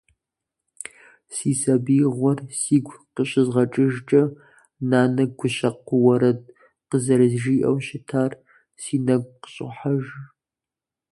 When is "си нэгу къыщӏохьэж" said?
8.81-10.05